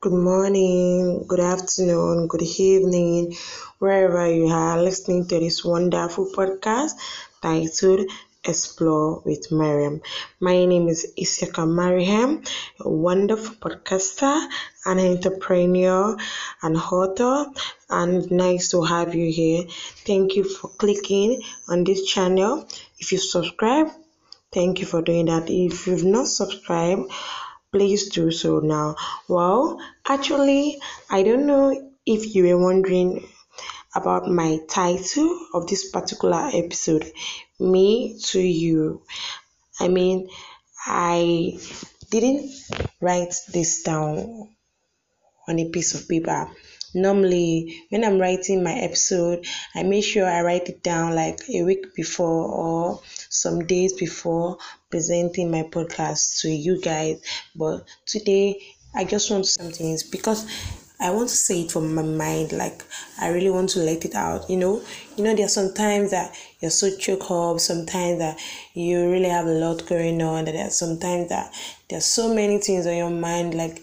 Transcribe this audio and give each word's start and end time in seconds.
Good 0.00 0.12
morning, 0.12 1.24
good 1.26 1.40
afternoon, 1.40 2.28
good 2.28 2.42
evening, 2.42 3.34
wherever 3.80 4.32
you 4.32 4.46
are 4.46 4.80
listening 4.80 5.26
to 5.26 5.40
this 5.40 5.64
wonderful 5.64 6.26
podcast 6.26 6.92
titled 7.42 8.08
Explore 8.44 9.22
with 9.24 9.50
Mariam. 9.50 10.00
My 10.38 10.66
name 10.66 10.86
is 10.88 11.14
Isiaka 11.18 11.68
Mariam, 11.68 12.44
a 12.78 12.88
wonderful 12.88 13.56
podcaster, 13.56 14.46
an 14.86 15.00
entrepreneur, 15.00 16.16
an 16.62 16.76
author, 16.76 17.50
and 17.90 18.30
nice 18.30 18.68
to 18.68 18.84
have 18.84 19.16
you 19.16 19.32
here. 19.32 19.64
Thank 20.06 20.36
you 20.36 20.44
for 20.44 20.68
clicking 20.68 21.42
on 21.68 21.82
this 21.82 22.04
channel. 22.06 22.68
If 23.00 23.10
you 23.10 23.18
subscribe, 23.18 23.88
thank 24.52 24.78
you 24.78 24.86
for 24.86 25.02
doing 25.02 25.26
that. 25.26 25.50
If 25.50 25.88
you've 25.88 26.04
not 26.04 26.28
subscribed, 26.28 27.10
please 27.72 28.08
do 28.08 28.30
so 28.30 28.60
now. 28.60 28.96
Well, 29.28 29.80
actually, 30.06 30.80
I 31.10 31.22
don't 31.22 31.46
know 31.46 31.92
if 32.06 32.34
you 32.34 32.44
were 32.44 32.62
wondering 32.62 33.28
about 33.94 34.28
my 34.28 34.58
title 34.68 35.46
of 35.54 35.66
this 35.66 35.90
particular 35.90 36.50
episode, 36.52 37.10
Me 37.58 38.18
to 38.26 38.40
You. 38.40 39.02
I 39.80 39.88
mean, 39.88 40.28
I 40.86 41.58
didn't 42.10 42.50
write 43.00 43.34
this 43.52 43.82
down 43.82 44.48
on 45.46 45.58
a 45.58 45.68
piece 45.70 45.94
of 45.94 46.08
paper. 46.08 46.50
Normally, 47.02 47.82
when 47.90 48.04
I'm 48.04 48.18
writing 48.18 48.62
my 48.62 48.74
episode, 48.74 49.46
I 49.74 49.82
make 49.82 50.04
sure 50.04 50.26
I 50.26 50.42
write 50.42 50.68
it 50.68 50.82
down 50.82 51.14
like 51.14 51.40
a 51.48 51.62
week 51.62 51.94
before 51.94 52.46
or 52.48 53.00
some 53.30 53.66
days 53.66 53.92
before 53.92 54.58
presenting 54.90 55.50
my 55.50 55.62
podcast 55.62 56.40
to 56.40 56.48
you 56.50 56.80
guys. 56.80 57.20
But 57.54 57.86
today, 58.06 58.60
I 58.94 59.04
just 59.04 59.30
want 59.30 59.46
something 59.46 59.96
because 60.10 60.46
I 61.00 61.10
want 61.10 61.28
to 61.28 61.36
say 61.36 61.62
it 61.62 61.70
from 61.70 61.94
my 61.94 62.02
mind. 62.02 62.52
Like 62.52 62.84
I 63.20 63.28
really 63.28 63.50
want 63.50 63.70
to 63.70 63.78
let 63.80 64.04
it 64.04 64.14
out. 64.16 64.50
You 64.50 64.56
know, 64.56 64.82
you 65.16 65.22
know, 65.22 65.30
There 65.30 65.36
there's 65.36 65.54
sometimes 65.54 66.10
that 66.10 66.34
you're 66.60 66.72
so 66.72 66.96
choked 66.96 67.30
up. 67.30 67.60
Sometimes 67.60 68.18
that 68.18 68.38
you 68.74 69.08
really 69.08 69.28
have 69.28 69.46
a 69.46 69.50
lot 69.52 69.86
going 69.86 70.20
on. 70.22 70.46
There's 70.46 70.76
sometimes 70.76 71.28
that 71.28 71.52
there's 71.88 72.04
so 72.04 72.34
many 72.34 72.58
things 72.58 72.86
on 72.86 72.96
your 72.96 73.10
mind. 73.10 73.54
Like 73.54 73.80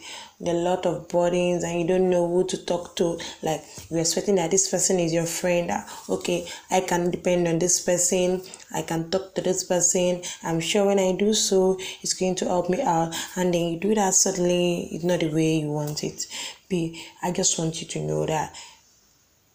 a 0.47 0.53
lot 0.53 0.85
of 0.85 1.07
burdens 1.09 1.63
and 1.63 1.79
you 1.79 1.87
don't 1.87 2.09
know 2.09 2.27
who 2.27 2.45
to 2.47 2.65
talk 2.65 2.95
to. 2.97 3.19
Like 3.41 3.63
you're 3.89 3.99
expecting 3.99 4.35
that 4.35 4.51
this 4.51 4.69
person 4.69 4.99
is 4.99 5.13
your 5.13 5.25
friend. 5.25 5.69
That 5.69 5.89
okay 6.09 6.47
i 6.71 6.81
can 6.81 7.11
depend 7.11 7.47
on 7.47 7.59
this 7.59 7.79
person. 7.79 8.41
I 8.73 8.81
can 8.81 9.09
talk 9.09 9.35
to 9.35 9.41
this 9.41 9.63
person. 9.63 10.21
I'm 10.43 10.59
sure 10.59 10.85
when 10.85 10.99
i 10.99 11.15
do 11.15 11.33
so 11.33 11.79
it's 12.01 12.13
going 12.13 12.35
to 12.35 12.45
help 12.45 12.69
me 12.69 12.81
out. 12.81 13.15
And 13.35 13.53
then 13.53 13.73
you 13.73 13.79
do 13.79 13.95
that 13.95 14.13
suddenly 14.13 14.89
it's 14.91 15.03
not 15.03 15.19
the 15.19 15.29
way 15.29 15.59
you 15.59 15.71
want 15.71 16.03
it 16.03 16.27
be. 16.69 17.03
I 17.21 17.31
just 17.31 17.57
want 17.57 17.81
you 17.81 17.87
to 17.87 17.99
know 17.99 18.25
that 18.25 18.55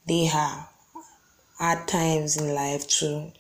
they 0.07 0.25
have 0.25 0.69
hard 1.59 1.87
times 1.87 2.37
in 2.37 2.55
life 2.55 2.89
too. 2.89 3.33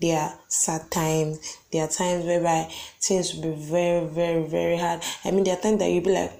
There 0.00 0.18
are 0.18 0.34
sad 0.48 0.90
times. 0.90 1.58
There 1.70 1.84
are 1.84 1.88
times 1.88 2.24
whereby 2.24 2.70
things 3.00 3.34
will 3.34 3.54
be 3.54 3.62
very 3.62 4.06
very 4.06 4.42
very 4.46 4.78
hard. 4.78 5.02
I 5.24 5.30
mean 5.30 5.44
there 5.44 5.56
are 5.56 5.60
times 5.60 5.78
that 5.80 5.90
you'll 5.90 6.04
be 6.04 6.12
like 6.12 6.32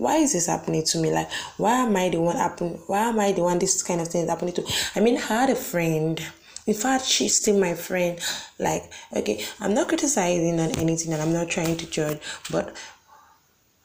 why 0.00 0.16
is 0.16 0.32
this 0.32 0.46
happening 0.46 0.82
to 0.82 0.98
me? 0.98 1.12
Like, 1.12 1.30
why 1.58 1.82
am 1.82 1.94
I 1.94 2.08
the 2.08 2.22
one 2.22 2.36
happen? 2.36 2.70
Why 2.86 3.10
am 3.10 3.20
I 3.20 3.32
the 3.32 3.42
one 3.42 3.58
this 3.58 3.82
kind 3.82 4.00
of 4.00 4.08
thing 4.08 4.22
is 4.22 4.30
happening 4.30 4.54
to? 4.54 4.64
I 4.96 5.00
mean, 5.00 5.18
I 5.18 5.20
had 5.20 5.50
a 5.50 5.54
friend. 5.54 6.18
In 6.66 6.72
fact, 6.72 7.04
she's 7.04 7.36
still 7.36 7.60
my 7.60 7.74
friend. 7.74 8.18
Like, 8.58 8.90
okay, 9.14 9.44
I'm 9.60 9.74
not 9.74 9.88
criticizing 9.88 10.58
on 10.58 10.70
anything 10.78 11.12
and 11.12 11.20
I'm 11.20 11.34
not 11.34 11.50
trying 11.50 11.76
to 11.76 11.86
judge, 11.90 12.18
but 12.50 12.74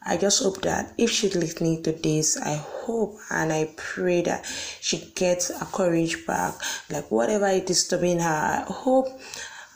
I 0.06 0.16
just 0.16 0.42
hope 0.42 0.62
that 0.62 0.94
if 0.96 1.10
she's 1.10 1.36
listening 1.36 1.82
to 1.82 1.92
this, 1.92 2.38
I 2.38 2.54
hope 2.54 3.18
and 3.30 3.52
I 3.52 3.74
pray 3.76 4.22
that 4.22 4.46
she 4.80 5.12
gets 5.14 5.48
her 5.48 5.66
courage 5.66 6.26
back. 6.26 6.54
Like 6.88 7.10
whatever 7.10 7.48
is 7.48 7.64
disturbing 7.64 8.20
her, 8.20 8.64
I 8.68 8.72
hope 8.72 9.08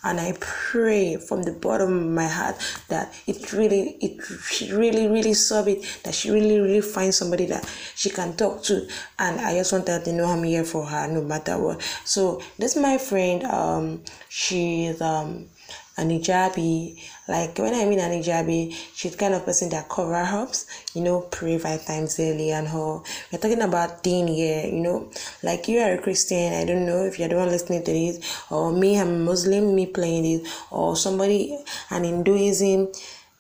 and 0.05 0.21
I 0.21 0.35
pray 0.41 1.17
from 1.17 1.43
the 1.43 1.53
bottom 1.53 1.97
of 1.99 2.07
my 2.07 2.27
heart 2.27 2.57
that 2.89 3.15
it 3.27 3.53
really, 3.53 3.97
it 4.01 4.23
she 4.49 4.73
really, 4.73 5.07
really 5.07 5.35
solve 5.35 5.69
it. 5.69 5.83
That 6.05 6.15
she 6.15 6.31
really, 6.31 6.59
really 6.59 6.81
finds 6.81 7.17
somebody 7.17 7.47
that 7.47 7.69
she 7.95 8.11
can 8.11 8.37
talk 8.37 8.63
to, 8.65 8.87
and 9.19 9.41
I 9.41 9.55
just 9.55 9.73
want 9.73 9.89
her 9.89 10.01
to 10.01 10.13
know 10.13 10.27
I'm 10.27 10.43
here 10.45 10.65
for 10.65 10.85
her 10.85 11.09
no 11.09 11.23
matter 11.23 11.59
what. 11.59 11.83
So 12.05 12.43
this 12.59 12.77
my 12.77 12.99
friend. 12.99 13.45
Um, 13.45 14.03
she's 14.29 15.01
um 15.01 15.49
an 15.97 16.11
hijabi. 16.11 16.99
Like 17.29 17.59
when 17.59 17.75
I 17.75 17.85
mean 17.85 18.01
an 18.01 18.13
hijabi, 18.13 18.75
she's 18.95 19.17
kind 19.17 19.35
of 19.35 19.45
person 19.45 19.69
that 19.71 19.89
cover 19.89 20.15
ups, 20.15 20.67
you 20.95 21.03
know, 21.03 21.21
pray 21.23 21.59
five 21.59 21.85
times 21.85 22.17
daily 22.17 22.51
and 22.53 22.69
all. 22.69 23.05
We're 23.33 23.39
talking 23.39 23.63
about 23.63 24.03
deen 24.03 24.27
here, 24.27 24.67
you 24.67 24.81
know. 24.81 25.11
Like 25.43 25.69
you 25.69 25.81
are 25.81 25.93
a 25.93 25.99
Christian, 25.99 26.53
I 26.55 26.65
don't 26.65 26.87
know 26.87 27.05
if 27.05 27.19
you're 27.19 27.29
the 27.29 27.37
one 27.37 27.49
listening 27.49 27.85
to 27.85 27.93
this, 27.93 28.45
or 28.51 28.73
me, 28.73 28.99
I'm 28.99 29.25
Muslim, 29.25 29.75
me 29.75 29.87
playing 29.87 30.23
this, 30.23 30.67
or 30.71 30.97
somebody 30.97 31.59
an 31.91 32.05
Hinduism 32.05 32.89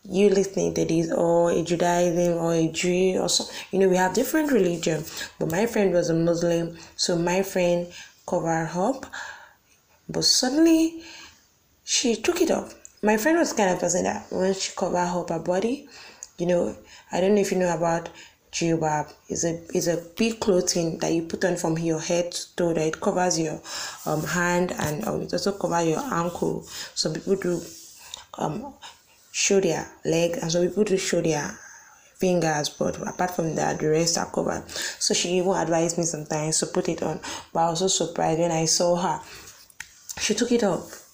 you 0.05 0.31
listening 0.31 0.73
to 0.75 0.85
this 0.85 1.13
or 1.13 1.51
a 1.51 1.63
Judaism 1.63 2.39
or 2.39 2.55
a 2.55 2.69
Jew 2.69 3.19
or 3.21 3.29
so 3.29 3.45
you 3.71 3.79
know 3.79 3.89
we 3.89 3.97
have 3.97 4.15
different 4.15 4.51
religion 4.51 5.05
but 5.39 5.51
my 5.51 5.67
friend 5.67 5.93
was 5.93 6.09
a 6.09 6.15
Muslim 6.15 6.77
so 6.97 7.17
my 7.17 7.43
friend 7.43 7.87
covered 8.27 8.71
up 8.75 9.05
but 10.09 10.25
suddenly 10.25 11.03
she 11.91 12.15
took 12.15 12.41
it 12.41 12.53
off. 12.53 12.73
My 13.03 13.17
friend 13.17 13.37
was 13.37 13.53
kind 13.53 13.69
of 13.71 13.81
person 13.81 14.05
that 14.05 14.27
when 14.31 14.55
she 14.55 14.71
covered 14.77 14.99
up 14.99 15.29
her 15.29 15.41
body, 15.41 15.89
you 16.39 16.47
know, 16.47 16.77
I 17.11 17.21
don't 17.21 17.35
know 17.35 17.41
if 17.41 17.51
you 17.51 17.59
know 17.59 17.75
about 17.75 18.11
jilbab. 18.53 19.13
It's 19.29 19.43
a 19.43 19.61
it's 19.75 19.89
a 19.89 19.97
big 20.17 20.39
clothing 20.39 20.99
that 20.99 21.13
you 21.13 21.23
put 21.23 21.45
on 21.45 21.57
from 21.57 21.77
your 21.79 21.99
head 21.99 22.31
to 22.31 22.55
toe 22.55 22.75
that 22.75 22.87
it 22.87 23.01
covers 23.01 23.41
your 23.41 23.61
um 24.07 24.23
hand 24.23 24.71
and 24.79 25.05
um, 25.05 25.23
it 25.23 25.33
also 25.33 25.51
covers 25.51 25.89
your 25.89 25.99
ankle. 25.99 26.63
Some 26.95 27.15
people 27.15 27.35
do 27.35 27.61
um 28.39 28.73
show 29.33 29.59
their 29.59 29.85
leg 30.05 30.39
and 30.41 30.53
some 30.53 30.69
people 30.69 30.85
do 30.85 30.97
show 30.97 31.21
their 31.21 31.59
fingers 32.19 32.69
but 32.69 33.01
apart 33.09 33.33
from 33.35 33.57
that 33.57 33.81
the 33.81 33.89
rest 33.89 34.17
are 34.17 34.31
covered 34.31 34.69
so 34.69 35.15
she 35.15 35.31
even 35.39 35.53
advised 35.53 35.97
me 35.99 36.05
sometimes 36.05 36.61
to 36.61 36.67
put 36.67 36.87
it 36.89 37.03
on 37.03 37.19
but 37.53 37.61
i 37.61 37.71
was 37.71 37.79
so 37.79 37.89
surprised 37.89 38.39
when 38.39 38.51
i 38.51 38.67
saw 38.67 38.95
her 38.95 39.21
she 40.19 40.35
took 40.35 40.53
it 40.53 40.63
off 40.63 41.10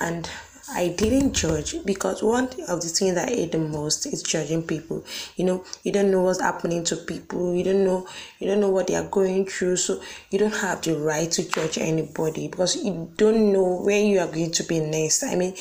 and 0.00 0.28
I 0.70 0.88
didn't 0.88 1.32
judge 1.32 1.82
because 1.86 2.22
one 2.22 2.48
of 2.68 2.82
the 2.82 2.88
things 2.88 3.14
that 3.14 3.28
I 3.30 3.32
hate 3.32 3.52
the 3.52 3.58
most 3.58 4.04
is 4.06 4.22
judging 4.22 4.62
people. 4.62 5.02
You 5.36 5.46
know, 5.46 5.64
you 5.82 5.92
don't 5.92 6.10
know 6.10 6.22
what's 6.22 6.42
happening 6.42 6.84
to 6.84 6.96
people. 6.96 7.54
You 7.54 7.64
don't 7.64 7.84
know, 7.84 8.06
you 8.38 8.46
don't 8.46 8.60
know 8.60 8.68
what 8.68 8.86
they 8.86 8.94
are 8.94 9.08
going 9.08 9.46
through. 9.46 9.76
So 9.76 10.02
you 10.30 10.38
don't 10.38 10.54
have 10.54 10.82
the 10.82 10.98
right 10.98 11.30
to 11.32 11.48
judge 11.48 11.78
anybody 11.78 12.48
because 12.48 12.76
you 12.76 13.10
don't 13.16 13.50
know 13.50 13.80
where 13.80 14.02
you 14.02 14.18
are 14.18 14.26
going 14.26 14.52
to 14.52 14.62
be 14.64 14.80
next. 14.80 15.22
I 15.22 15.36
mean, 15.36 15.54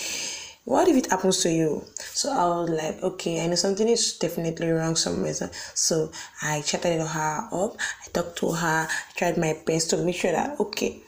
what 0.66 0.90
if 0.90 0.98
it 0.98 1.10
happens 1.10 1.42
to 1.44 1.52
you? 1.52 1.86
So 1.96 2.30
I 2.30 2.46
was 2.60 2.70
like, 2.70 3.02
okay, 3.02 3.42
I 3.42 3.48
know 3.48 3.56
something 3.56 3.88
is 3.88 4.18
definitely 4.18 4.70
wrong 4.72 4.98
somewhere. 4.98 5.34
So 5.74 6.12
I 6.42 6.62
chatted 6.62 7.00
her 7.00 7.48
up. 7.50 7.78
I 7.80 8.10
talked 8.12 8.38
to 8.40 8.52
her. 8.52 8.88
I 8.90 9.14
tried 9.16 9.38
my 9.38 9.58
best 9.66 9.90
to 9.92 9.98
make 9.98 10.18
sure 10.18 10.34
that 10.34 10.60
okay 10.60 11.02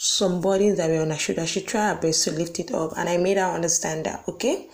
some 0.00 0.40
bodies 0.40 0.76
that 0.76 0.88
were 0.88 1.02
on 1.02 1.10
her 1.10 1.16
shoulder. 1.16 1.44
She 1.44 1.60
tried 1.60 1.94
her 1.94 2.00
best 2.00 2.22
to 2.24 2.30
lift 2.30 2.60
it 2.60 2.72
up, 2.72 2.92
and 2.96 3.08
I 3.08 3.16
made 3.16 3.36
her 3.36 3.44
understand 3.44 4.06
that, 4.06 4.22
okay, 4.28 4.68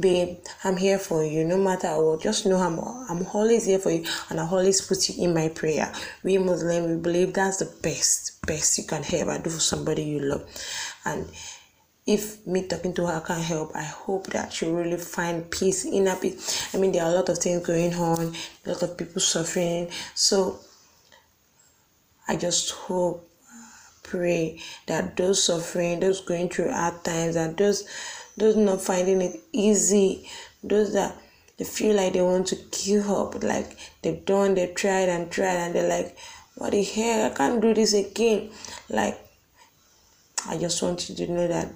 babe, 0.00 0.38
I'm 0.64 0.78
here 0.78 0.98
for 0.98 1.22
you 1.22 1.44
no 1.44 1.58
matter 1.58 1.88
what. 2.02 2.22
Just 2.22 2.46
know 2.46 2.56
I'm, 2.56 2.78
I'm 2.78 3.26
always 3.34 3.66
here 3.66 3.78
for 3.78 3.90
you, 3.90 4.06
and 4.30 4.40
I 4.40 4.48
always 4.48 4.80
put 4.80 5.06
you 5.10 5.22
in 5.22 5.34
my 5.34 5.48
prayer. 5.48 5.92
We 6.24 6.38
Muslim, 6.38 6.88
we 6.88 6.96
believe 6.96 7.34
that's 7.34 7.58
the 7.58 7.70
best, 7.82 8.40
best 8.46 8.78
you 8.78 8.84
can 8.84 9.04
ever 9.12 9.38
do 9.38 9.50
for 9.50 9.60
somebody 9.60 10.02
you 10.02 10.20
love. 10.20 10.48
And 11.04 11.28
if 12.06 12.46
me 12.46 12.66
talking 12.66 12.94
to 12.94 13.06
her 13.06 13.20
can 13.20 13.42
help, 13.42 13.76
I 13.76 13.82
hope 13.82 14.28
that 14.28 14.50
she'll 14.50 14.72
really 14.72 14.96
find 14.96 15.50
peace, 15.50 15.84
inner 15.84 16.16
peace. 16.16 16.74
I 16.74 16.78
mean, 16.78 16.92
there 16.92 17.04
are 17.04 17.10
a 17.10 17.14
lot 17.14 17.28
of 17.28 17.36
things 17.36 17.66
going 17.66 17.92
on, 17.92 18.34
a 18.64 18.68
lot 18.70 18.82
of 18.82 18.96
people 18.96 19.20
suffering. 19.20 19.90
So 20.14 20.58
I 22.26 22.36
just 22.36 22.70
hope 22.70 23.29
pray 24.10 24.60
that 24.86 25.16
those 25.16 25.42
suffering, 25.44 26.00
those 26.00 26.20
going 26.20 26.48
through 26.48 26.72
hard 26.72 27.04
times, 27.04 27.36
and 27.36 27.56
those 27.56 27.88
those 28.36 28.56
not 28.56 28.80
finding 28.80 29.22
it 29.22 29.40
easy, 29.52 30.28
those 30.62 30.92
that 30.94 31.14
they 31.58 31.64
feel 31.64 31.96
like 31.96 32.14
they 32.14 32.22
want 32.22 32.46
to 32.48 32.56
give 32.84 33.08
up, 33.10 33.42
like 33.42 33.76
they've 34.02 34.24
done, 34.24 34.54
they've 34.54 34.74
tried 34.74 35.08
and 35.08 35.30
tried, 35.30 35.56
and 35.56 35.74
they're 35.74 35.88
like, 35.88 36.16
what 36.54 36.72
the 36.72 36.82
hell, 36.82 37.30
I 37.30 37.34
can't 37.34 37.60
do 37.60 37.74
this 37.74 37.92
again. 37.92 38.50
Like, 38.88 39.18
I 40.48 40.56
just 40.56 40.82
want 40.82 41.08
you 41.08 41.14
to 41.16 41.32
know 41.32 41.48
that 41.48 41.72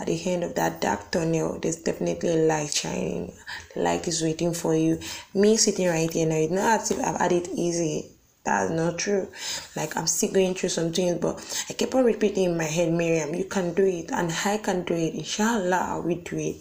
at 0.00 0.06
the 0.06 0.32
end 0.32 0.44
of 0.44 0.54
that 0.54 0.80
dark 0.80 1.10
tunnel, 1.10 1.58
there's 1.60 1.82
definitely 1.82 2.28
a 2.28 2.46
light 2.46 2.72
shining. 2.72 3.32
The 3.74 3.82
light 3.82 4.06
is 4.06 4.22
waiting 4.22 4.54
for 4.54 4.76
you. 4.76 5.00
Me 5.34 5.56
sitting 5.56 5.88
right 5.88 6.10
here 6.10 6.26
now, 6.26 6.36
it's 6.36 6.52
not 6.52 6.80
as 6.82 6.90
if 6.92 6.98
I've 7.00 7.20
had 7.20 7.32
it 7.32 7.48
easy 7.48 8.12
that's 8.44 8.70
not 8.70 8.98
true. 8.98 9.28
Like 9.76 9.96
I'm 9.96 10.06
still 10.06 10.32
going 10.32 10.54
through 10.54 10.70
some 10.70 10.92
things, 10.92 11.18
but 11.18 11.64
I 11.68 11.74
kept 11.74 11.94
on 11.94 12.04
repeating 12.04 12.44
in 12.44 12.56
my 12.56 12.64
head, 12.64 12.92
Miriam, 12.92 13.34
you 13.34 13.44
can 13.44 13.74
do 13.74 13.84
it, 13.84 14.10
and 14.10 14.32
I 14.44 14.58
can 14.58 14.84
do 14.84 14.94
it. 14.94 15.14
Inshallah, 15.14 16.02
we 16.04 16.16
do 16.16 16.38
it. 16.38 16.56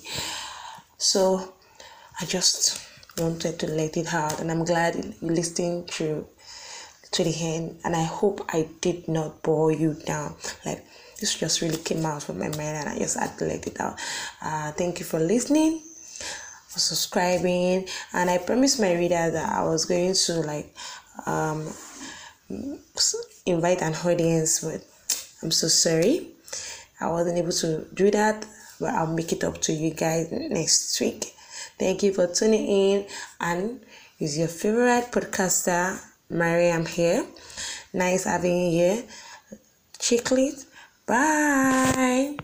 So 0.97 1.53
I 2.19 2.25
just 2.25 2.85
wanted 3.17 3.59
to 3.59 3.67
let 3.67 3.95
it 3.97 4.13
out, 4.13 4.39
and 4.39 4.51
I'm 4.51 4.65
glad 4.65 4.95
you 4.95 5.13
listened 5.21 5.87
to 5.89 6.27
to 7.11 7.23
the 7.23 7.33
end. 7.39 7.79
And 7.85 7.95
I 7.95 8.03
hope 8.03 8.45
I 8.49 8.67
did 8.81 9.07
not 9.07 9.41
bore 9.41 9.71
you 9.71 9.93
down. 9.93 10.35
Like 10.65 10.83
this 11.19 11.35
just 11.35 11.61
really 11.61 11.77
came 11.77 12.05
out 12.05 12.23
from 12.23 12.39
my 12.39 12.49
mind, 12.49 12.61
and 12.77 12.89
I 12.89 12.97
just 12.97 13.17
had 13.17 13.37
to 13.37 13.45
let 13.45 13.65
it 13.65 13.79
out. 13.79 13.97
Uh, 14.41 14.71
thank 14.73 14.99
you 14.99 15.05
for 15.05 15.19
listening, 15.19 15.81
for 16.67 16.79
subscribing, 16.79 17.87
and 18.13 18.29
I 18.29 18.39
promised 18.39 18.79
my 18.79 18.93
reader 18.93 19.31
that 19.31 19.53
I 19.53 19.63
was 19.63 19.85
going 19.85 20.13
to 20.13 20.33
like 20.41 20.75
um 21.25 21.73
invite 23.45 23.81
an 23.81 23.95
audience, 24.05 24.61
but 24.61 24.81
I'm 25.41 25.51
so 25.51 25.67
sorry. 25.67 26.27
I 26.99 27.09
wasn't 27.09 27.37
able 27.37 27.51
to 27.51 27.85
do 27.93 28.09
that, 28.11 28.45
but 28.79 28.93
I'll 28.93 29.13
make 29.13 29.31
it 29.31 29.43
up 29.43 29.61
to 29.61 29.73
you 29.73 29.91
guys 29.91 30.31
next 30.31 30.99
week. 30.99 31.33
Thank 31.77 32.03
you 32.03 32.13
for 32.13 32.27
tuning 32.27 32.65
in, 32.67 33.05
and 33.39 33.79
is 34.19 34.37
your 34.37 34.47
favorite 34.47 35.11
podcaster, 35.11 35.99
Mariam 36.29 36.85
here. 36.85 37.25
Nice 37.93 38.23
having 38.23 38.57
you 38.57 38.71
here. 38.71 39.03
Chiclet. 39.99 40.65
Bye. 41.05 42.37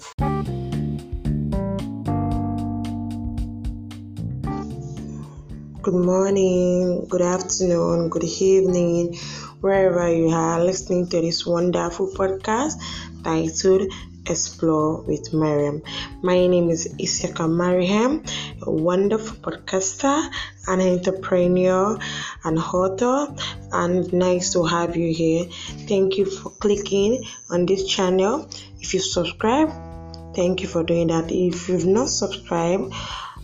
Good 5.84 5.96
morning, 5.96 7.08
good 7.10 7.22
afternoon, 7.22 8.08
good 8.08 8.24
evening, 8.24 9.18
wherever 9.60 10.08
you 10.08 10.30
are 10.30 10.64
listening 10.64 11.10
to 11.10 11.20
this 11.20 11.46
wonderful 11.46 12.08
podcast 12.08 12.76
titled 13.22 13.92
Explore 14.26 15.02
with 15.02 15.34
Mariam. 15.34 15.82
My 16.22 16.48
name 16.48 16.70
is 16.70 16.88
Isiaka 16.88 17.52
Mariam, 17.52 18.24
a 18.62 18.72
wonderful 18.72 19.36
podcaster, 19.36 20.26
an 20.70 20.80
entrepreneur, 20.80 22.00
an 22.46 22.58
author, 22.60 23.36
and 23.74 24.14
nice 24.14 24.54
to 24.54 24.64
have 24.64 24.96
you 24.96 25.14
here. 25.14 25.48
Thank 25.90 26.18
you 26.18 26.24
for 26.24 26.52
clicking 26.52 27.26
on 27.50 27.66
this 27.66 27.86
channel. 27.86 28.48
If 28.80 28.94
you 28.94 29.02
subscribe, 29.02 29.70
thank 30.34 30.62
you 30.62 30.70
for 30.70 30.86
doing 30.86 31.08
that. 31.08 31.30
If 31.30 31.68
you've 31.68 31.86
not 31.86 32.08
subscribed, 32.08 32.94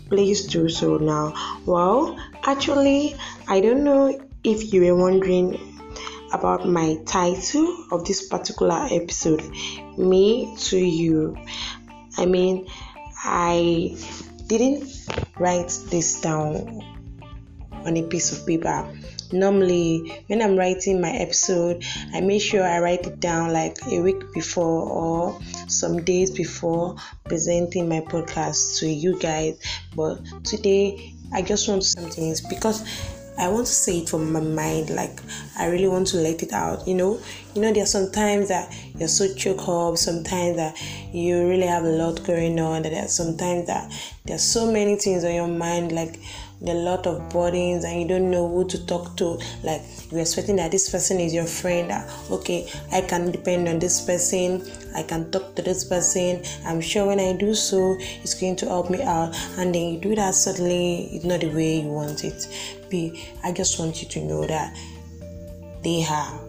please 0.09 0.47
do 0.47 0.67
so 0.69 0.97
now. 0.97 1.33
Well, 1.65 2.17
actually, 2.43 3.15
I 3.47 3.59
don't 3.59 3.83
know 3.83 4.19
if 4.43 4.73
you 4.73 4.85
were 4.85 4.95
wondering 4.95 5.79
about 6.31 6.67
my 6.67 6.97
title 7.05 7.85
of 7.91 8.05
this 8.05 8.27
particular 8.27 8.87
episode. 8.91 9.43
Me 9.97 10.55
to 10.57 10.77
you. 10.77 11.37
I 12.17 12.25
mean 12.25 12.67
i 13.23 13.95
didn't 14.47 14.89
write 15.37 15.77
this 15.89 16.21
down 16.21 16.81
on 17.85 17.97
a 17.97 18.03
piece 18.03 18.31
of 18.31 18.45
paper. 18.47 18.87
Normally 19.31 20.23
when 20.27 20.41
i'm 20.41 20.55
writing 20.57 21.01
my 21.01 21.11
episode 21.11 21.83
i 22.13 22.21
make 22.21 22.41
sure 22.41 22.63
i 22.63 22.79
write 22.79 23.05
it 23.05 23.19
down 23.19 23.53
like 23.53 23.77
a 23.85 24.01
week 24.01 24.33
before 24.33 24.89
or 24.89 25.39
some 25.67 26.03
days 26.03 26.31
before 26.31 26.95
presenting 27.25 27.87
my 27.87 27.99
podcast 28.01 28.79
to 28.79 28.87
you 28.87 29.19
guys. 29.19 29.59
But 29.95 30.23
today 30.43 31.13
i 31.33 31.41
just 31.41 31.67
want 31.67 31.83
something 31.83 32.33
because 32.49 32.83
I 33.39 33.47
want 33.47 33.67
to 33.67 33.71
say 33.71 33.99
it 33.99 34.09
from 34.09 34.33
my 34.33 34.41
mind, 34.41 34.89
like 34.89 35.17
I 35.57 35.67
really 35.67 35.87
want 35.87 36.07
to 36.07 36.17
let 36.17 36.43
it 36.43 36.51
out. 36.51 36.85
You 36.85 36.93
know, 36.95 37.21
you 37.55 37.61
know, 37.61 37.71
there's 37.71 37.89
sometimes 37.89 38.49
that 38.49 38.75
you're 38.97 39.07
so 39.07 39.33
choked 39.33 39.69
up, 39.69 39.97
sometimes 39.97 40.57
that 40.57 40.75
you 41.13 41.47
really 41.47 41.65
have 41.65 41.85
a 41.85 41.89
lot 41.89 42.21
going 42.25 42.59
on, 42.59 42.83
and 42.83 42.93
there's 42.93 43.13
sometimes 43.13 43.67
that 43.67 43.93
there's 44.25 44.41
so 44.43 44.69
many 44.69 44.97
things 44.97 45.23
on 45.23 45.33
your 45.33 45.47
mind, 45.47 45.93
like 45.93 46.19
a 46.61 46.73
lot 46.73 47.07
of 47.07 47.29
burdens, 47.29 47.85
and 47.85 48.01
you 48.01 48.07
don't 48.07 48.29
know 48.29 48.47
who 48.47 48.67
to 48.67 48.85
talk 48.85 49.15
to. 49.17 49.39
Like 49.63 49.81
you're 50.11 50.19
expecting 50.19 50.57
that 50.57 50.71
this 50.71 50.89
person 50.89 51.19
is 51.19 51.33
your 51.33 51.45
friend. 51.45 51.89
That 51.89 52.09
okay, 52.29 52.69
I 52.91 53.01
can 53.01 53.31
depend 53.31 53.67
on 53.67 53.79
this 53.79 54.01
person. 54.01 54.69
I 54.95 55.03
can 55.03 55.31
talk 55.31 55.55
to 55.55 55.61
this 55.61 55.83
person. 55.83 56.43
I'm 56.65 56.81
sure 56.81 57.05
when 57.07 57.19
I 57.19 57.33
do 57.33 57.53
so, 57.53 57.97
it's 57.99 58.33
going 58.33 58.55
to 58.57 58.65
help 58.65 58.89
me 58.89 59.01
out. 59.01 59.35
And 59.57 59.73
then 59.73 59.93
you 59.93 59.99
do 59.99 60.15
that 60.15 60.35
suddenly, 60.35 61.09
it's 61.13 61.25
not 61.25 61.41
the 61.41 61.49
way 61.49 61.81
you 61.81 61.89
want 61.89 62.23
it. 62.23 62.47
Be 62.89 63.23
I 63.43 63.51
just 63.51 63.79
want 63.79 64.01
you 64.01 64.09
to 64.09 64.21
know 64.21 64.45
that 64.47 64.75
they 65.83 66.01
have 66.01 66.39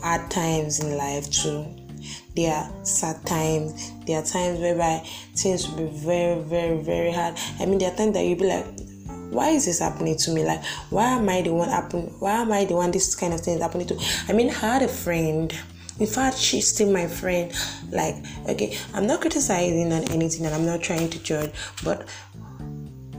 hard 0.00 0.30
times 0.30 0.80
in 0.80 0.96
life 0.96 1.30
too. 1.30 1.66
There 2.36 2.52
are 2.52 2.84
sad 2.84 3.24
times. 3.26 3.92
There 4.06 4.18
are 4.18 4.24
times 4.24 4.60
whereby 4.60 5.02
things 5.34 5.68
will 5.68 5.88
be 5.88 5.98
very, 5.98 6.40
very, 6.42 6.80
very 6.82 7.10
hard. 7.10 7.34
I 7.58 7.64
mean, 7.64 7.78
there 7.78 7.90
are 7.90 7.96
times 7.96 8.12
that 8.12 8.24
you'll 8.24 8.38
be 8.38 8.46
like, 8.46 8.66
why 9.30 9.50
is 9.50 9.66
this 9.66 9.80
happening 9.80 10.16
to 10.18 10.30
me? 10.32 10.44
Like, 10.44 10.64
why 10.90 11.12
am 11.12 11.28
I 11.28 11.42
the 11.42 11.52
one 11.52 11.68
happen? 11.68 12.02
Why 12.18 12.42
am 12.42 12.52
I 12.52 12.64
the 12.64 12.74
one 12.74 12.90
this 12.90 13.14
kind 13.14 13.32
of 13.34 13.40
thing 13.40 13.54
is 13.54 13.62
happening 13.62 13.86
to? 13.88 13.98
I 14.28 14.32
mean, 14.32 14.50
I 14.50 14.54
had 14.54 14.82
a 14.82 14.88
friend. 14.88 15.52
In 15.98 16.06
fact, 16.06 16.36
she's 16.36 16.68
still 16.68 16.92
my 16.92 17.06
friend. 17.06 17.52
Like, 17.90 18.16
okay, 18.48 18.76
I'm 18.94 19.06
not 19.06 19.20
criticizing 19.20 19.92
on 19.92 20.04
anything 20.10 20.44
and 20.46 20.54
I'm 20.54 20.66
not 20.66 20.82
trying 20.82 21.08
to 21.10 21.22
judge, 21.22 21.52
but 21.84 22.06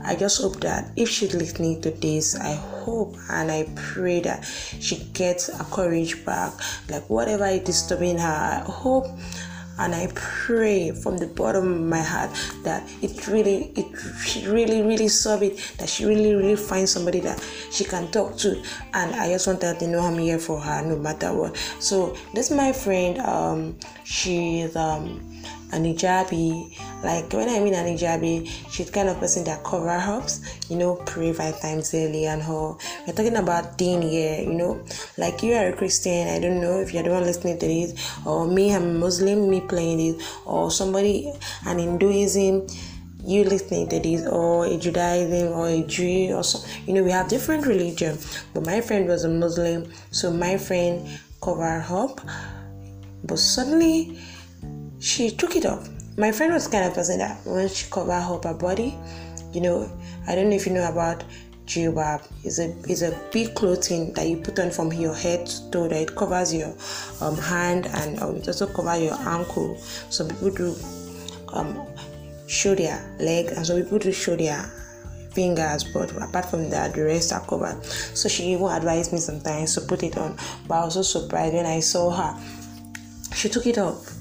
I 0.04 0.14
just 0.14 0.40
hope 0.40 0.60
that 0.60 0.92
if 0.96 1.08
she's 1.08 1.34
listening 1.34 1.82
to 1.82 1.90
this, 1.90 2.36
I 2.36 2.54
hope 2.54 3.16
and 3.30 3.50
I 3.50 3.68
pray 3.74 4.20
that 4.20 4.44
she 4.80 5.04
gets 5.12 5.52
her 5.54 5.64
courage 5.64 6.24
back. 6.24 6.52
Like 6.88 7.08
whatever 7.10 7.46
is 7.46 7.60
disturbing 7.60 8.18
her, 8.18 8.26
I 8.26 8.60
hope 8.64 9.06
and 9.78 9.94
I 9.94 10.08
pray 10.14 10.92
from 10.92 11.18
the 11.18 11.26
bottom 11.26 11.72
of 11.72 11.80
my 11.80 12.00
heart 12.00 12.30
that 12.64 12.88
it 13.02 13.26
really, 13.28 13.72
it 13.76 13.86
she 14.24 14.46
really, 14.48 14.82
really 14.82 15.08
solve 15.08 15.42
it. 15.42 15.58
That 15.78 15.88
she 15.88 16.04
really, 16.04 16.34
really 16.34 16.56
finds 16.56 16.90
somebody 16.90 17.20
that 17.20 17.44
she 17.70 17.84
can 17.84 18.10
talk 18.10 18.36
to, 18.38 18.62
and 18.94 19.14
I 19.14 19.28
just 19.28 19.46
want 19.46 19.62
her 19.62 19.74
to 19.74 19.86
know 19.86 20.00
I'm 20.00 20.18
here 20.18 20.38
for 20.38 20.60
her 20.60 20.82
no 20.82 20.96
matter 20.96 21.32
what. 21.32 21.56
So 21.78 22.16
this 22.34 22.50
my 22.50 22.72
friend. 22.72 23.18
Um, 23.18 23.76
she's 24.04 24.74
um 24.74 25.37
an 25.72 25.84
hijabi. 25.84 26.76
Like 27.02 27.32
when 27.32 27.48
I 27.48 27.60
mean 27.60 27.74
an 27.74 27.86
hijabi, 27.86 28.48
she's 28.70 28.90
kind 28.90 29.08
of 29.08 29.18
person 29.18 29.44
that 29.44 29.64
cover 29.64 29.88
ups, 29.88 30.40
you 30.68 30.76
know, 30.76 30.96
pray 31.06 31.32
five 31.32 31.60
times 31.60 31.90
daily 31.90 32.26
and 32.26 32.42
her. 32.42 32.74
We're 33.06 33.14
talking 33.14 33.36
about 33.36 33.78
deen 33.78 34.02
here, 34.02 34.42
you 34.42 34.54
know. 34.54 34.84
Like 35.16 35.42
you 35.42 35.54
are 35.54 35.68
a 35.68 35.72
Christian, 35.72 36.28
I 36.28 36.38
don't 36.38 36.60
know 36.60 36.80
if 36.80 36.92
you're 36.92 37.02
the 37.02 37.10
one 37.10 37.24
listening 37.24 37.58
to 37.58 37.66
this, 37.66 38.26
or 38.26 38.46
me, 38.46 38.74
I'm 38.74 38.82
a 38.82 38.92
Muslim, 38.92 39.48
me 39.48 39.60
playing 39.60 39.98
this, 39.98 40.38
or 40.44 40.70
somebody 40.70 41.32
an 41.66 41.78
Hinduism 41.78 42.66
you 43.24 43.44
listening 43.44 43.88
to 43.88 43.98
this 44.00 44.26
or 44.26 44.64
a 44.64 44.78
Judaism 44.78 45.52
or 45.52 45.68
a 45.68 45.82
Jew 45.82 46.34
or 46.34 46.44
so 46.44 46.60
you 46.86 46.94
know 46.94 47.02
we 47.02 47.10
have 47.10 47.28
different 47.28 47.66
religion 47.66 48.16
but 48.54 48.64
my 48.64 48.80
friend 48.80 49.08
was 49.08 49.24
a 49.24 49.28
Muslim 49.28 49.90
so 50.10 50.32
my 50.32 50.56
friend 50.56 51.06
covered 51.42 51.84
up 51.90 52.20
but 53.24 53.38
suddenly 53.38 54.18
she 55.00 55.30
took 55.30 55.56
it 55.56 55.66
off. 55.66 55.88
My 56.16 56.32
friend 56.32 56.52
was 56.52 56.66
kind 56.66 56.84
of 56.84 56.94
person 56.94 57.18
that 57.18 57.40
when 57.44 57.68
she 57.68 57.90
covered 57.90 58.12
up 58.12 58.44
her 58.44 58.54
body, 58.54 58.96
you 59.52 59.60
know, 59.60 59.90
I 60.26 60.34
don't 60.34 60.50
know 60.50 60.56
if 60.56 60.66
you 60.66 60.72
know 60.72 60.88
about 60.88 61.24
jilbab. 61.66 62.26
It's 62.44 62.58
a 62.58 62.74
it's 62.90 63.02
a 63.02 63.18
big 63.32 63.54
clothing 63.54 64.12
that 64.14 64.26
you 64.28 64.38
put 64.38 64.58
on 64.58 64.70
from 64.70 64.92
your 64.92 65.14
head 65.14 65.46
to 65.46 65.70
toe 65.70 65.88
that 65.88 66.00
it 66.00 66.16
covers 66.16 66.52
your 66.52 66.74
um, 67.20 67.36
hand 67.36 67.86
and 67.86 68.20
um, 68.20 68.36
it 68.36 68.48
also 68.48 68.66
covers 68.66 69.00
your 69.02 69.14
ankle. 69.14 69.76
Some 70.10 70.28
people 70.28 70.50
do 70.50 70.76
um, 71.52 71.86
show 72.48 72.74
their 72.74 72.98
leg 73.20 73.46
and 73.48 73.64
some 73.66 73.80
people 73.82 73.98
do 73.98 74.12
show 74.12 74.34
their 74.34 74.62
fingers 75.32 75.84
but 75.84 76.10
apart 76.22 76.46
from 76.46 76.70
that 76.70 76.94
the 76.94 77.04
rest 77.04 77.32
are 77.32 77.44
covered 77.46 77.84
so 77.84 78.28
she 78.28 78.44
even 78.54 78.66
advised 78.66 79.12
me 79.12 79.18
sometimes 79.18 79.74
to 79.74 79.80
put 79.82 80.02
it 80.02 80.16
on 80.16 80.36
but 80.66 80.74
i 80.74 80.84
was 80.84 80.94
so 80.94 81.02
surprised 81.02 81.54
when 81.54 81.66
i 81.66 81.78
saw 81.78 82.10
her 82.10 82.42
she 83.34 83.48
took 83.48 83.66
it 83.66 83.76
off 83.78 84.17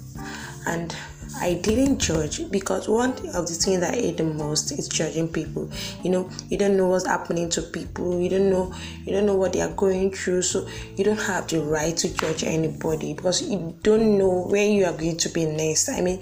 and 0.68 0.96
I 1.40 1.56
didn't 1.56 2.00
judge 2.00 2.50
because 2.50 2.88
one 2.88 3.12
of 3.12 3.48
the 3.48 3.54
things 3.54 3.84
I 3.84 3.92
hate 3.92 4.18
the 4.18 4.24
most 4.24 4.72
is 4.72 4.88
judging 4.88 5.28
people. 5.28 5.70
You 6.04 6.12
know, 6.12 6.30
you 6.50 6.58
don't 6.58 6.78
know 6.78 6.88
what's 6.88 7.06
happening 7.06 7.50
to 7.50 7.62
people. 7.62 8.20
You 8.20 8.30
don't 8.30 8.50
know, 8.50 8.74
you 9.06 9.14
don't 9.14 9.26
know 9.26 9.36
what 9.36 9.54
they 9.54 9.62
are 9.62 9.74
going 9.74 10.12
through. 10.12 10.42
So 10.44 10.68
you 10.96 11.04
don't 11.04 11.20
have 11.20 11.48
the 11.48 11.62
right 11.62 11.96
to 11.98 12.14
judge 12.14 12.44
anybody 12.44 13.14
because 13.14 13.42
you 13.42 13.76
don't 13.84 14.18
know 14.18 14.48
where 14.48 14.68
you 14.68 14.86
are 14.86 14.94
going 14.94 15.18
to 15.18 15.30
be 15.30 15.46
next. 15.46 15.90
I 15.90 16.02
mean, 16.02 16.22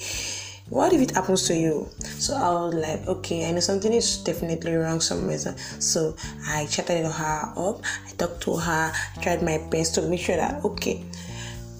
what 0.69 0.91
if 0.91 1.01
it 1.01 1.11
happens 1.11 1.47
to 1.47 1.55
you? 1.55 1.87
So 1.99 2.35
I 2.35 2.49
was 2.49 2.73
like, 2.73 3.07
okay, 3.07 3.47
I 3.47 3.51
know 3.51 3.59
something 3.59 3.93
is 3.93 4.17
definitely 4.17 4.73
wrong 4.73 4.99
somewhere. 4.99 5.37
So 5.37 6.15
I 6.47 6.65
chatted 6.65 7.05
her 7.05 7.53
up. 7.55 7.83
I 8.07 8.11
talked 8.17 8.41
to 8.43 8.57
her. 8.57 8.91
I 9.15 9.21
tried 9.21 9.43
my 9.43 9.59
best 9.69 9.95
to 9.95 10.01
make 10.01 10.19
sure 10.19 10.35
that 10.35 10.65
okay 10.65 11.05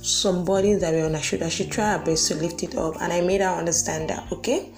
some 0.06 0.46
bodies 0.46 0.82
that 0.82 0.94
were 0.94 1.06
on 1.06 1.14
her 1.14 1.22
shoulder. 1.22 1.50
She 1.50 1.66
tried 1.68 1.98
her 1.98 2.06
best 2.06 2.28
to 2.28 2.36
lift 2.36 2.64
it 2.64 2.76
up, 2.76 3.02
and 3.02 3.12
I 3.12 3.22
made 3.22 3.42
her 3.42 3.50
understand 3.50 4.10
that, 4.10 4.32
okay, 4.32 4.72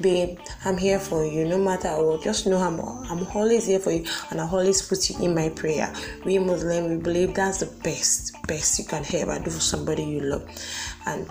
babe, 0.00 0.38
I'm 0.64 0.76
here 0.76 0.98
for 0.98 1.24
you 1.24 1.46
no 1.46 1.58
matter 1.58 1.88
what. 2.04 2.22
Just 2.22 2.46
know 2.46 2.58
I'm, 2.58 2.78
I'm 2.80 3.26
always 3.34 3.66
here 3.66 3.78
for 3.78 3.92
you, 3.92 4.04
and 4.30 4.40
I 4.40 4.48
always 4.48 4.82
put 4.82 5.08
you 5.08 5.24
in 5.24 5.34
my 5.34 5.48
prayer. 5.48 5.92
We 6.24 6.38
Muslim, 6.38 6.90
we 6.90 6.96
believe 6.96 7.34
that's 7.34 7.60
the 7.60 7.66
best, 7.82 8.36
best 8.46 8.78
you 8.78 8.84
can 8.84 9.04
ever 9.14 9.38
do 9.42 9.50
for 9.50 9.60
somebody 9.60 10.04
you 10.04 10.20
love. 10.20 10.48
And 11.06 11.26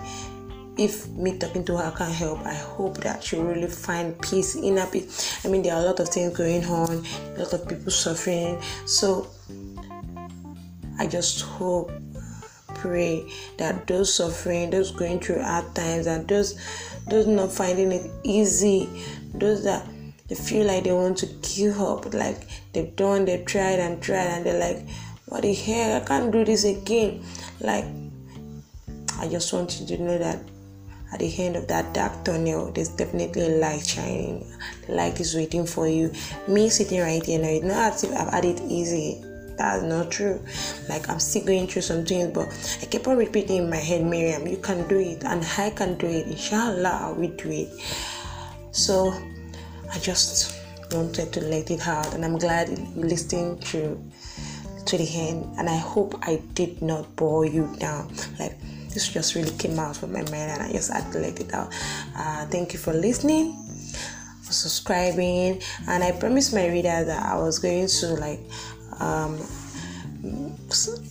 if 0.76 1.06
me 1.10 1.38
talking 1.38 1.64
to 1.66 1.76
her 1.76 1.94
can't 1.96 2.12
help, 2.12 2.40
I 2.40 2.54
hope 2.54 2.96
that 2.98 3.22
she 3.22 3.38
really 3.38 3.68
find 3.68 4.20
peace, 4.20 4.56
inner 4.56 4.86
peace. 4.86 5.44
I 5.44 5.48
mean, 5.48 5.62
there 5.62 5.74
are 5.74 5.80
a 5.80 5.84
lot 5.84 6.00
of 6.00 6.08
things 6.08 6.36
going 6.36 6.64
on, 6.64 7.04
a 7.36 7.38
lot 7.38 7.52
of 7.52 7.68
people 7.68 7.92
suffering. 7.92 8.60
So 8.84 9.28
I 10.98 11.06
just 11.06 11.42
hope, 11.42 11.92
pray 12.84 13.26
that 13.56 13.86
those 13.86 14.12
suffering, 14.14 14.68
those 14.68 14.90
going 14.90 15.18
through 15.18 15.40
hard 15.40 15.74
times, 15.74 16.06
and 16.06 16.28
those 16.28 16.60
those 17.08 17.26
not 17.26 17.50
finding 17.50 17.92
it 17.92 18.10
easy, 18.22 18.88
those 19.32 19.64
that 19.64 19.86
they 20.28 20.34
feel 20.34 20.66
like 20.66 20.84
they 20.84 20.92
want 20.92 21.16
to 21.18 21.26
give 21.42 21.80
up, 21.80 22.12
like 22.12 22.46
they've 22.74 22.94
done, 22.94 23.24
they've 23.24 23.44
tried 23.46 23.78
and 23.78 24.02
tried, 24.02 24.26
and 24.36 24.46
they're 24.46 24.60
like, 24.60 24.86
what 25.26 25.42
the 25.42 25.54
heck, 25.54 26.02
I 26.02 26.04
can't 26.04 26.30
do 26.30 26.44
this 26.44 26.64
again. 26.64 27.24
Like, 27.60 27.86
I 29.18 29.28
just 29.28 29.52
want 29.52 29.80
you 29.80 29.86
to 29.86 30.02
know 30.02 30.18
that 30.18 30.38
at 31.12 31.20
the 31.20 31.34
end 31.38 31.56
of 31.56 31.68
that 31.68 31.94
dark 31.94 32.24
tunnel, 32.24 32.70
there's 32.72 32.90
definitely 32.90 33.42
a 33.42 33.58
light 33.60 33.86
shining. 33.86 34.46
The 34.86 34.94
light 34.94 35.20
is 35.20 35.34
waiting 35.34 35.64
for 35.64 35.88
you. 35.88 36.12
Me 36.48 36.68
sitting 36.68 37.00
right 37.00 37.24
here 37.24 37.40
now, 37.40 37.48
it's 37.48 37.64
not 37.64 37.92
as 37.94 38.04
if 38.04 38.12
I've 38.12 38.32
had 38.32 38.44
it 38.44 38.60
easy. 38.62 39.24
That's 39.56 39.82
not 39.82 40.10
true. 40.10 40.42
Like 40.88 41.08
I'm 41.08 41.20
still 41.20 41.44
going 41.44 41.66
through 41.66 41.82
some 41.82 42.04
things, 42.04 42.32
but 42.32 42.48
I 42.82 42.86
keep 42.86 43.06
on 43.06 43.16
repeating 43.16 43.64
in 43.64 43.70
my 43.70 43.76
head, 43.76 44.04
Miriam, 44.04 44.46
you 44.46 44.56
can 44.56 44.86
do 44.88 44.98
it, 44.98 45.24
and 45.24 45.44
I 45.58 45.70
can 45.70 45.96
do 45.96 46.06
it. 46.06 46.26
Inshallah, 46.26 47.08
I 47.08 47.18
will 47.18 47.30
do 47.30 47.50
it. 47.50 47.68
So 48.72 49.14
I 49.92 49.98
just 49.98 50.60
wanted 50.92 51.32
to 51.32 51.40
let 51.42 51.70
it 51.70 51.86
out, 51.86 52.14
and 52.14 52.24
I'm 52.24 52.38
glad 52.38 52.68
you 52.68 53.04
listening 53.04 53.58
to 53.70 54.00
to 54.86 54.98
the 54.98 55.08
end. 55.14 55.58
And 55.58 55.68
I 55.68 55.76
hope 55.76 56.14
I 56.22 56.42
did 56.54 56.82
not 56.82 57.14
bore 57.16 57.46
you 57.46 57.74
down. 57.78 58.12
Like 58.38 58.58
this 58.94 59.08
just 59.08 59.34
really 59.34 59.50
came 59.58 59.78
out 59.78 59.96
from 59.96 60.12
my 60.12 60.22
mind 60.22 60.50
and 60.52 60.62
I 60.62 60.72
just 60.72 60.92
had 60.92 61.10
to 61.12 61.18
let 61.18 61.40
it 61.40 61.52
out. 61.52 61.72
Uh, 62.16 62.46
thank 62.46 62.72
you 62.72 62.78
for 62.78 62.92
listening, 62.92 63.56
for 64.42 64.52
subscribing, 64.52 65.60
and 65.88 66.04
I 66.04 66.12
promised 66.12 66.54
my 66.54 66.68
readers 66.68 67.06
that 67.06 67.22
I 67.24 67.36
was 67.36 67.58
going 67.58 67.88
to 67.88 68.06
like 68.14 68.40
um, 69.00 69.38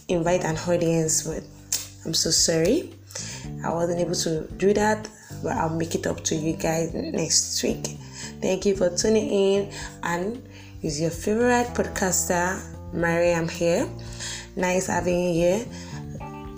invite 0.07 0.43
an 0.43 0.57
audience, 0.67 1.23
but 1.23 1.43
I'm 2.05 2.13
so 2.13 2.31
sorry 2.31 2.93
I 3.63 3.73
wasn't 3.73 3.99
able 3.99 4.15
to 4.15 4.47
do 4.57 4.73
that, 4.73 5.07
but 5.41 5.53
I'll 5.53 5.69
make 5.69 5.95
it 5.95 6.07
up 6.07 6.23
to 6.25 6.35
you 6.35 6.53
guys 6.53 6.93
next 6.93 7.61
week. 7.63 7.97
Thank 8.41 8.65
you 8.65 8.75
for 8.75 8.89
tuning 8.95 9.29
in, 9.29 9.71
and 10.03 10.41
is 10.81 10.99
your 10.99 11.11
favorite 11.11 11.67
podcaster, 11.73 12.59
Mariam 12.93 13.47
here. 13.47 13.87
Nice 14.55 14.87
having 14.87 15.19
you 15.19 15.33
here. 15.33 15.65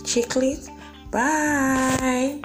Chicklets 0.03 0.69
Bye. 1.11 2.41